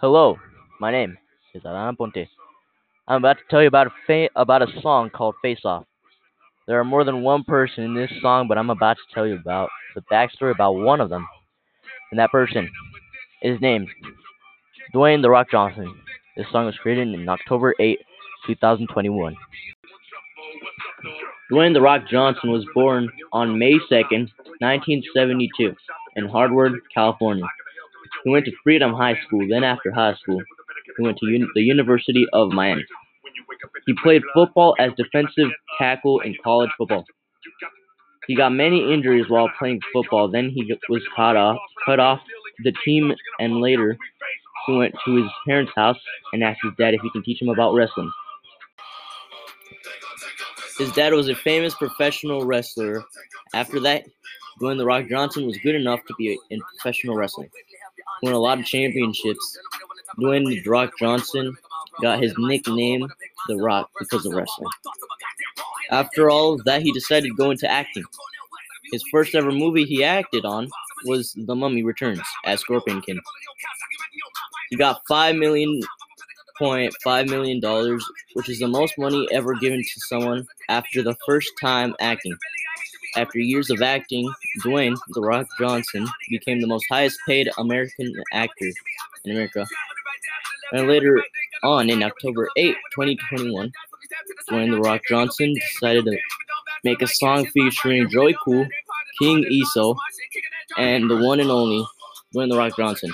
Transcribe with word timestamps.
Hello, 0.00 0.36
my 0.80 0.90
name 0.92 1.18
is 1.54 1.62
Alan 1.64 1.96
Ponte. 1.96 2.28
I'm 3.08 3.16
about 3.16 3.38
to 3.38 3.42
tell 3.50 3.62
you 3.62 3.68
about 3.68 3.88
a 3.88 3.90
fa- 4.06 4.30
about 4.36 4.62
a 4.62 4.80
song 4.80 5.10
called 5.10 5.34
Face 5.42 5.64
Off. 5.64 5.84
There 6.66 6.78
are 6.78 6.84
more 6.84 7.02
than 7.02 7.22
one 7.22 7.44
person 7.44 7.84
in 7.84 7.94
this 7.94 8.10
song, 8.20 8.46
but 8.46 8.58
I'm 8.58 8.70
about 8.70 8.96
to 8.96 9.14
tell 9.14 9.26
you 9.26 9.34
about 9.34 9.70
the 9.94 10.02
backstory 10.12 10.52
about 10.54 10.72
one 10.72 11.00
of 11.00 11.08
them. 11.08 11.26
And 12.10 12.20
that 12.20 12.30
person 12.30 12.70
is 13.42 13.60
named 13.60 13.88
Dwayne 14.94 15.22
The 15.22 15.30
Rock 15.30 15.50
Johnson. 15.50 15.92
This 16.36 16.46
song 16.52 16.66
was 16.66 16.76
created 16.76 17.08
in 17.08 17.28
October 17.28 17.74
8, 17.80 17.98
2021. 18.46 19.34
Dwayne 21.50 21.72
The 21.72 21.80
Rock 21.80 22.02
Johnson 22.08 22.52
was 22.52 22.64
born 22.74 23.08
on 23.32 23.58
May 23.58 23.74
2nd, 23.90 24.28
1972, 24.60 25.74
in 26.16 26.28
Hayward, 26.28 26.74
California. 26.94 27.44
He 28.24 28.30
went 28.30 28.44
to 28.46 28.52
Freedom 28.62 28.92
High 28.92 29.18
School, 29.26 29.46
then 29.48 29.64
after 29.64 29.92
high 29.92 30.14
school, 30.14 30.40
he 30.96 31.02
went 31.02 31.18
to 31.18 31.48
the 31.54 31.62
University 31.62 32.26
of 32.32 32.50
Miami. 32.50 32.84
He 33.86 33.94
played 34.02 34.22
football 34.34 34.74
as 34.78 34.92
defensive 34.96 35.50
tackle 35.78 36.20
in 36.20 36.34
college 36.42 36.70
football. 36.76 37.04
He 38.26 38.34
got 38.34 38.50
many 38.50 38.92
injuries 38.92 39.28
while 39.28 39.48
playing 39.58 39.80
football, 39.92 40.28
then 40.28 40.50
he 40.50 40.76
was 40.88 41.02
cut 41.16 41.36
off, 41.36 41.58
cut 41.86 41.98
off 41.98 42.20
the 42.64 42.72
team, 42.84 43.12
and 43.38 43.60
later 43.60 43.96
he 44.66 44.76
went 44.76 44.94
to 45.04 45.16
his 45.22 45.30
parents' 45.46 45.72
house 45.74 45.98
and 46.32 46.44
asked 46.44 46.60
his 46.62 46.72
dad 46.78 46.92
if 46.92 47.00
he 47.00 47.10
can 47.10 47.22
teach 47.22 47.40
him 47.40 47.48
about 47.48 47.72
wrestling. 47.74 48.10
His 50.78 50.92
dad 50.92 51.12
was 51.12 51.28
a 51.28 51.34
famous 51.34 51.74
professional 51.74 52.44
wrestler. 52.44 53.02
After 53.54 53.80
that, 53.80 54.04
Dwayne 54.60 54.76
The 54.76 54.84
Rock 54.84 55.06
Johnson 55.08 55.46
was 55.46 55.56
good 55.58 55.74
enough 55.74 56.00
to 56.06 56.14
be 56.18 56.38
in 56.50 56.60
professional 56.60 57.16
wrestling. 57.16 57.48
Won 58.22 58.32
a 58.32 58.38
lot 58.38 58.58
of 58.58 58.64
championships. 58.64 59.58
Dwayne 60.18 60.46
The 60.46 60.68
Rock 60.68 60.92
Johnson 60.98 61.56
got 62.00 62.22
his 62.22 62.34
nickname 62.38 63.08
The 63.48 63.56
Rock 63.56 63.90
because 63.98 64.26
of 64.26 64.34
wrestling. 64.34 64.70
After 65.90 66.30
all 66.30 66.58
that, 66.64 66.82
he 66.82 66.92
decided 66.92 67.28
to 67.28 67.34
go 67.34 67.50
into 67.50 67.70
acting. 67.70 68.04
His 68.92 69.02
first 69.10 69.34
ever 69.34 69.52
movie 69.52 69.84
he 69.84 70.04
acted 70.04 70.44
on 70.44 70.68
was 71.04 71.34
The 71.36 71.54
Mummy 71.54 71.82
Returns 71.82 72.22
as 72.44 72.60
Scorpion 72.60 73.00
King. 73.00 73.20
He 74.70 74.76
got 74.76 75.00
five 75.08 75.36
million 75.36 75.80
point 76.58 76.92
five 77.04 77.28
million 77.28 77.60
dollars, 77.60 78.04
which 78.34 78.48
is 78.48 78.58
the 78.58 78.68
most 78.68 78.98
money 78.98 79.26
ever 79.32 79.54
given 79.54 79.80
to 79.80 80.00
someone 80.00 80.46
after 80.68 81.02
the 81.02 81.16
first 81.24 81.50
time 81.60 81.94
acting. 82.00 82.36
After 83.16 83.38
years 83.38 83.70
of 83.70 83.82
acting, 83.82 84.32
Dwayne 84.64 84.96
The 85.10 85.20
Rock 85.20 85.46
Johnson 85.58 86.06
became 86.28 86.60
the 86.60 86.66
most 86.66 86.84
highest 86.90 87.18
paid 87.26 87.48
American 87.58 88.12
actor 88.32 88.70
in 89.24 89.32
America. 89.32 89.66
And 90.72 90.86
later 90.86 91.22
on, 91.62 91.90
in 91.90 92.02
October 92.02 92.48
8, 92.56 92.76
2021, 92.94 93.72
Dwayne 94.50 94.70
The 94.70 94.80
Rock 94.80 95.02
Johnson 95.08 95.54
decided 95.54 96.04
to 96.04 96.18
make 96.84 97.02
a 97.02 97.06
song 97.06 97.46
featuring 97.46 98.08
Joey 98.08 98.36
Cool, 98.44 98.66
King 99.18 99.44
Iso, 99.44 99.96
and 100.76 101.10
the 101.10 101.16
one 101.16 101.40
and 101.40 101.50
only 101.50 101.84
Dwayne 102.34 102.50
The 102.50 102.58
Rock 102.58 102.76
Johnson. 102.76 103.12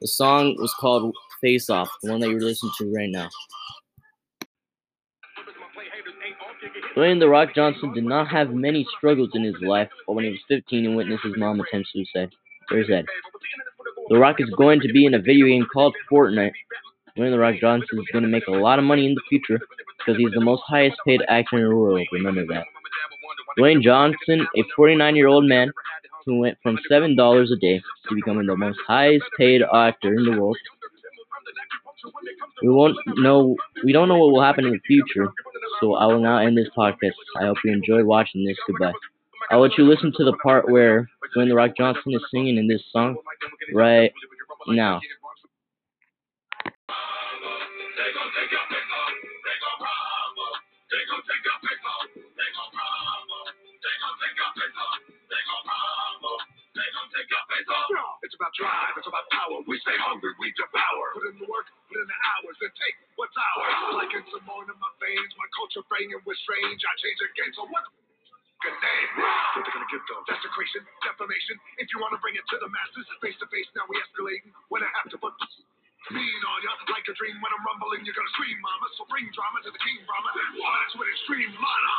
The 0.00 0.08
song 0.08 0.56
was 0.58 0.74
called 0.74 1.14
Face 1.40 1.70
Off, 1.70 1.88
the 2.02 2.10
one 2.10 2.20
that 2.20 2.30
you're 2.30 2.40
listening 2.40 2.72
to 2.78 2.92
right 2.92 3.10
now. 3.10 3.28
Dwayne 6.96 7.20
The 7.20 7.28
Rock 7.28 7.54
Johnson 7.54 7.92
did 7.94 8.04
not 8.04 8.28
have 8.28 8.50
many 8.50 8.86
struggles 8.96 9.30
in 9.34 9.44
his 9.44 9.54
life, 9.62 9.88
but 10.06 10.14
when 10.14 10.24
he 10.24 10.30
was 10.30 10.40
15 10.48 10.84
and 10.84 10.96
witnessed 10.96 11.24
his 11.24 11.36
mom 11.36 11.60
attempt 11.60 11.88
suicide, 11.92 12.30
there's 12.70 12.88
that. 12.88 13.04
The 14.08 14.18
Rock 14.18 14.36
is 14.40 14.50
going 14.50 14.80
to 14.80 14.92
be 14.92 15.06
in 15.06 15.14
a 15.14 15.18
video 15.20 15.46
game 15.46 15.66
called 15.72 15.94
Fortnite. 16.10 16.52
Dwayne 17.16 17.30
The 17.30 17.38
Rock 17.38 17.56
Johnson 17.60 17.98
is 17.98 18.06
going 18.12 18.24
to 18.24 18.28
make 18.30 18.46
a 18.46 18.52
lot 18.52 18.78
of 18.78 18.84
money 18.84 19.06
in 19.06 19.14
the 19.14 19.22
future 19.28 19.58
because 19.98 20.18
he's 20.18 20.32
the 20.32 20.40
most 20.40 20.62
highest 20.66 20.96
paid 21.06 21.20
actor 21.28 21.58
in 21.58 21.68
the 21.68 21.76
world. 21.76 22.06
Remember 22.12 22.44
that. 22.46 22.64
Dwayne 23.58 23.82
Johnson, 23.82 24.46
a 24.56 24.62
49 24.76 25.16
year 25.16 25.28
old 25.28 25.44
man 25.44 25.70
who 26.26 26.40
went 26.40 26.58
from 26.62 26.78
$7 26.90 27.52
a 27.52 27.56
day 27.56 27.80
to 28.08 28.14
becoming 28.14 28.46
the 28.46 28.56
most 28.56 28.78
highest 28.86 29.24
paid 29.38 29.62
actor 29.62 30.14
in 30.14 30.24
the 30.24 30.32
world. 30.32 30.56
We 32.62 32.68
won't 32.68 32.96
know 33.16 33.56
we 33.84 33.92
don't 33.92 34.08
know 34.08 34.18
what 34.18 34.32
will 34.32 34.42
happen 34.42 34.66
in 34.66 34.72
the 34.72 34.80
future, 34.86 35.28
so 35.80 35.94
I 35.94 36.06
will 36.06 36.20
now 36.20 36.38
end 36.38 36.56
this 36.56 36.68
podcast. 36.76 37.12
I 37.40 37.46
hope 37.46 37.56
you 37.64 37.72
enjoyed 37.72 38.04
watching 38.04 38.44
this. 38.44 38.56
Goodbye. 38.66 38.92
I'll 39.50 39.60
let 39.60 39.76
you 39.78 39.84
listen 39.84 40.12
to 40.16 40.24
the 40.24 40.34
part 40.42 40.70
where 40.70 41.08
Dwayne 41.36 41.48
The 41.48 41.54
Rock 41.54 41.72
Johnson 41.76 42.12
is 42.14 42.22
singing 42.30 42.56
in 42.56 42.68
this 42.68 42.82
song 42.92 43.16
right 43.74 44.12
now. 44.68 45.00
It's 58.20 58.36
about 58.38 58.54
drive, 58.54 58.94
it's 58.94 59.08
about 59.10 59.26
power. 59.34 59.58
We 59.66 59.74
stay 59.82 59.98
hungry, 59.98 60.30
we 60.38 60.54
devour. 60.54 61.04
Put 61.18 61.34
in 61.34 61.42
the 61.42 61.48
work, 61.50 61.66
put 61.90 61.98
in 61.98 62.06
the 62.06 62.20
hours, 62.30 62.56
and 62.62 62.70
take 62.78 62.94
what's 63.18 63.34
ours. 63.34 63.98
Like 63.98 64.14
my 64.14 64.92
culture 65.70 65.86
banging 65.86 66.18
with 66.26 66.38
strange. 66.42 66.82
I 66.82 66.94
change 66.98 67.18
the 67.22 67.30
game, 67.38 67.54
so 67.54 67.62
what? 67.70 67.86
Good 68.60 68.74
name. 68.74 69.10
What 69.54 69.62
they 69.64 69.72
gonna 69.72 69.86
give 69.88 70.02
them? 70.04 70.20
Desecration, 70.26 70.82
defamation. 71.06 71.56
If 71.78 71.88
you 71.94 72.02
wanna 72.02 72.18
bring 72.18 72.34
it 72.34 72.44
to 72.50 72.58
the 72.58 72.68
masses, 72.68 73.06
face 73.22 73.38
to 73.38 73.46
face, 73.48 73.70
now 73.78 73.86
we 73.86 73.96
escalating. 74.02 74.52
When 74.68 74.82
I 74.82 74.90
have 75.00 75.08
to 75.14 75.18
put 75.22 75.32
mean 76.10 76.42
on 76.42 76.58
ya, 76.66 76.74
like 76.90 77.06
a 77.06 77.14
dream. 77.14 77.38
When 77.38 77.52
I'm 77.54 77.62
rumbling, 77.64 78.02
you're 78.02 78.18
gonna 78.18 78.34
scream, 78.34 78.58
mama. 78.60 78.86
So 78.98 79.06
bring 79.08 79.30
drama 79.32 79.62
to 79.64 79.70
the 79.70 79.80
king, 79.80 80.02
drama. 80.04 80.28
Watch 80.58 80.92
with 80.98 81.08
extreme 81.08 81.54
mana. 81.54 81.94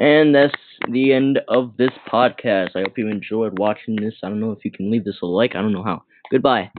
And 0.00 0.34
that's 0.34 0.62
the 0.90 1.12
end 1.12 1.40
of 1.48 1.76
this 1.76 1.90
podcast. 2.10 2.74
I 2.74 2.86
hope 2.86 2.98
you 2.98 3.10
enjoyed 3.10 3.58
watching 3.58 3.96
this. 3.96 4.14
I 4.22 4.28
don't 4.30 4.40
know 4.40 4.52
if 4.52 4.64
you 4.64 4.70
can 4.70 4.90
leave 4.90 5.04
this 5.04 5.18
a 5.22 5.26
like. 5.26 5.54
I 5.54 5.62
don't 5.62 5.72
know 5.72 5.82
how. 5.82 6.02
Goodbye. 6.30 6.66